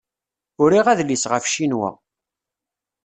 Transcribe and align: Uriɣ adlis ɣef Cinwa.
Uriɣ 0.61 0.85
adlis 0.91 1.23
ɣef 1.31 1.45
Cinwa. 1.53 1.89